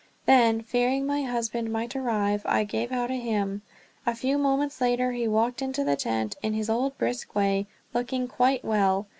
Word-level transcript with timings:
Then, 0.25 0.63
fearing 0.63 1.05
my 1.05 1.21
husband 1.21 1.71
might 1.71 1.95
arrive, 1.95 2.41
I 2.45 2.63
gave 2.63 2.91
out 2.91 3.11
a 3.11 3.17
hymn. 3.21 3.61
A 4.03 4.15
few 4.15 4.39
moments 4.39 4.81
later 4.81 5.11
he 5.11 5.27
walked 5.27 5.61
into 5.61 5.83
the 5.83 5.95
tent 5.95 6.35
in 6.41 6.55
his 6.55 6.71
old 6.71 6.97
brisk 6.97 7.35
way, 7.35 7.67
looking 7.93 8.27
quite 8.27 8.65
well. 8.65 9.05